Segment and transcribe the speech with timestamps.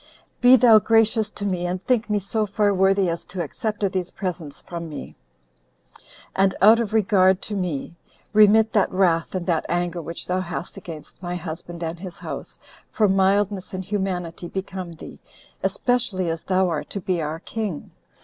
[0.41, 3.91] Be thou gracious to me, and think me so far worthy as to accept of
[3.91, 5.15] these presents from me;
[6.35, 7.93] and, out of regard to me,
[8.33, 12.57] remit that wrath and that anger which thou hast against my husband and his house,
[12.91, 15.19] for mildness and humanity become thee,
[15.61, 17.91] especially as thou art to be our king."